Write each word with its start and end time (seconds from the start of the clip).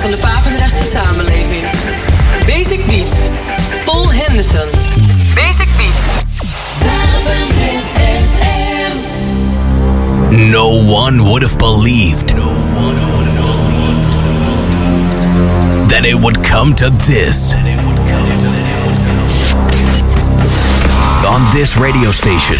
van 0.00 0.10
de 0.10 0.16
Papendrechtse 0.16 0.84
samenleving. 0.84 1.64
Basic 2.46 2.86
Beats. 2.86 3.28
Paul 3.84 4.12
Henderson. 4.12 4.68
Basic 5.34 5.68
Beats. 5.76 6.18
No 10.30 10.68
one 10.68 11.24
would 11.24 11.42
have 11.42 11.58
believed 11.58 12.28
that 15.88 16.04
it 16.04 16.20
would 16.20 16.44
come 16.44 16.74
to 16.74 16.90
this. 17.06 17.54
On 21.26 21.50
this 21.52 21.76
radio 21.76 22.12
station. 22.12 22.56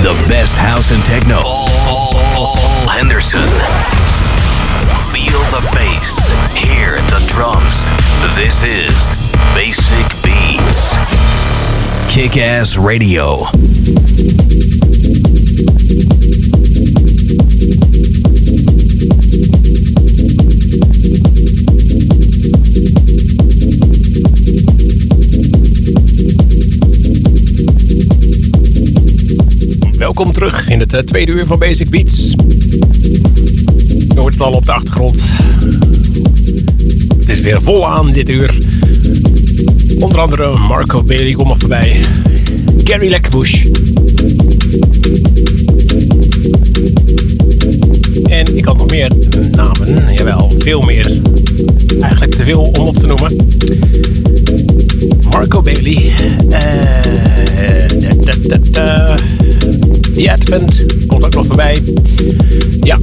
The 0.00 0.24
best 0.28 0.56
house 0.56 0.90
and 0.92 1.04
techno. 1.04 1.42
Paul 1.42 2.56
Henderson. 2.88 4.17
Feel 5.28 5.60
the 5.60 5.70
bass. 5.74 6.56
Hear 6.56 6.96
the 6.96 7.22
drums. 7.28 7.88
This 8.34 8.62
is 8.62 9.14
Basic 9.54 10.08
Beats. 10.22 10.96
Kick 12.08 12.38
Ass 12.38 12.78
Radio. 12.78 13.46
Welkom 29.98 30.32
terug 30.32 30.68
in 30.68 30.80
het 30.80 30.92
eh, 30.92 31.00
tweede 31.00 31.32
uur 31.32 31.46
van 31.46 31.58
Basic 31.58 31.90
Beats. 31.90 32.34
Je 34.18 34.24
hoort 34.24 34.36
het 34.36 34.42
al 34.42 34.52
op 34.52 34.66
de 34.66 34.72
achtergrond. 34.72 35.22
Het 37.18 37.28
is 37.28 37.40
weer 37.40 37.62
vol 37.62 37.88
aan 37.88 38.12
dit 38.12 38.28
uur. 38.28 38.58
Onder 39.98 40.18
andere 40.18 40.58
Marco 40.58 41.02
Bailey 41.02 41.32
komt 41.32 41.48
nog 41.48 41.58
voorbij. 41.58 42.00
Gary 42.84 43.08
Lekbush. 43.08 43.64
En 48.28 48.56
ik 48.56 48.64
had 48.64 48.76
nog 48.76 48.90
meer 48.90 49.12
namen. 49.50 50.14
Jawel, 50.14 50.52
veel 50.58 50.80
meer. 50.80 51.20
Eigenlijk 52.00 52.34
te 52.34 52.42
veel 52.42 52.62
om 52.62 52.86
op 52.86 52.98
te 52.98 53.06
noemen. 53.06 53.36
Marco 55.30 55.62
Bailey. 55.62 56.10
Eh, 56.50 56.60
da, 58.48 58.56
da. 58.70 59.16
The 60.18 60.32
Advent 60.32 60.84
komt 61.06 61.24
ook 61.24 61.34
nog 61.34 61.46
voorbij. 61.46 61.82
Ja, 62.80 62.98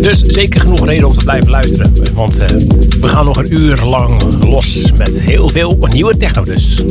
dus 0.00 0.18
zeker 0.18 0.60
genoeg 0.60 0.86
reden 0.86 1.06
om 1.06 1.12
te 1.12 1.24
blijven 1.24 1.50
luisteren. 1.50 1.92
Want 2.14 2.40
uh, 2.40 2.46
we 3.00 3.08
gaan 3.08 3.24
nog 3.24 3.36
een 3.36 3.52
uur 3.52 3.82
lang 3.84 4.22
los 4.44 4.92
met 4.96 5.20
heel 5.20 5.48
veel 5.48 5.78
nieuwe 5.90 6.16
techno 6.16 6.44
dus. 6.44 6.82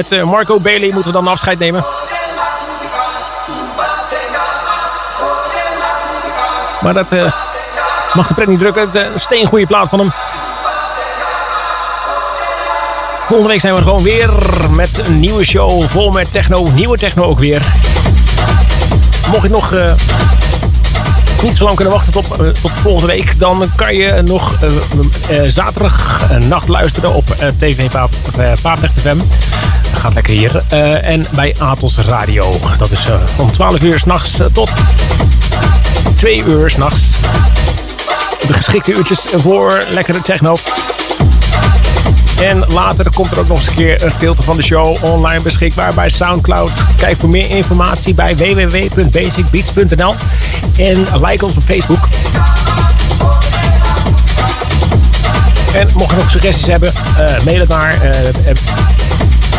Met 0.00 0.12
uh, 0.12 0.24
Marco 0.24 0.60
Bailey 0.60 0.90
moeten 0.92 1.12
we 1.12 1.18
dan 1.18 1.26
afscheid 1.26 1.58
nemen. 1.58 1.84
Maar 6.80 6.94
dat 6.94 7.12
uh, 7.12 7.32
mag 8.12 8.26
de 8.26 8.34
pret 8.34 8.46
niet 8.46 8.58
drukken. 8.58 8.82
Het 8.82 8.94
is 8.94 9.02
een 9.02 9.20
steengoede 9.20 9.66
plaat 9.66 9.88
van 9.88 9.98
hem. 9.98 10.12
Volgende 13.24 13.52
week 13.52 13.60
zijn 13.60 13.74
we 13.74 13.82
gewoon 13.82 14.02
weer 14.02 14.30
met 14.70 15.02
een 15.06 15.20
nieuwe 15.20 15.44
show 15.44 15.84
vol 15.84 16.10
met 16.10 16.30
techno. 16.30 16.68
Nieuwe 16.70 16.98
techno 16.98 17.22
ook 17.22 17.38
weer. 17.38 17.62
Mocht 19.30 19.42
je 19.42 19.48
nog 19.48 19.74
niet 21.42 21.56
zo 21.56 21.64
lang 21.64 21.76
kunnen 21.76 21.94
wachten 21.94 22.12
tot, 22.12 22.26
tot 22.60 22.70
volgende 22.70 23.06
week, 23.06 23.38
dan 23.38 23.70
kan 23.76 23.94
je 23.94 24.22
nog 24.22 24.58
zaterdag 25.46 26.22
nacht 26.48 26.68
luisteren 26.68 27.14
op 27.14 27.26
TV 27.56 27.90
Paaprecht 28.62 29.00
FM. 29.00 29.18
Gaat 30.00 30.14
lekker 30.14 30.34
hier. 30.34 30.62
en 31.02 31.26
bij 31.30 31.54
Atos 31.58 31.98
Radio. 31.98 32.60
Dat 32.78 32.90
is 32.90 33.08
om 33.36 33.52
12 33.52 33.82
uur 33.82 33.98
s'nachts 33.98 34.38
tot 34.52 34.70
2 36.16 36.42
uur 36.46 36.70
s'nachts. 36.70 37.16
De 38.46 38.52
geschikte 38.52 38.92
uurtjes 38.92 39.26
voor 39.36 39.84
lekkere 39.90 40.22
techno. 40.22 40.56
En 42.42 42.64
later 42.68 43.10
komt 43.14 43.30
er 43.30 43.38
ook 43.38 43.48
nog 43.48 43.56
eens 43.56 43.66
een 43.66 43.74
keer 43.74 44.04
een 44.04 44.10
gedeelte 44.10 44.42
van 44.42 44.56
de 44.56 44.62
show 44.62 45.04
online 45.04 45.42
beschikbaar 45.42 45.94
bij 45.94 46.08
Soundcloud. 46.08 46.72
Kijk 46.96 47.16
voor 47.18 47.28
meer 47.28 47.50
informatie 47.50 48.14
bij 48.14 48.36
www.basicbeats.nl 48.36 50.14
en 50.76 51.06
like 51.22 51.44
ons 51.44 51.56
op 51.56 51.62
Facebook. 51.62 52.08
En 55.74 55.88
mocht 55.94 56.10
je 56.10 56.16
nog 56.16 56.30
suggesties 56.30 56.66
hebben, 56.66 56.92
mail 57.44 57.58
het 57.60 57.68
naar 57.68 57.98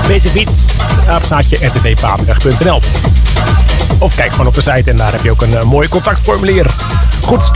basicbeats, 0.08 0.66
Of 3.98 4.16
kijk 4.16 4.32
gewoon 4.32 4.48
op 4.48 4.54
de 4.54 4.62
site 4.62 4.90
en 4.90 4.96
daar 4.96 5.12
heb 5.12 5.24
je 5.24 5.32
ook 5.32 5.42
een 5.42 5.52
uh, 5.52 5.64
mooi 5.64 5.90
contactformulier. 5.90 6.66
Goed, 7.22 7.52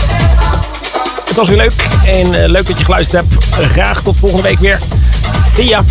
het 1.25 1.35
was 1.35 1.47
weer 1.47 1.57
leuk 1.57 1.87
en 2.05 2.51
leuk 2.51 2.67
dat 2.67 2.77
je 2.77 2.85
geluisterd 2.85 3.23
hebt. 3.23 3.45
Graag 3.71 4.01
tot 4.01 4.17
volgende 4.17 4.43
week 4.43 4.59
weer. 4.59 4.79
See 5.53 5.67
ya. 5.67 5.83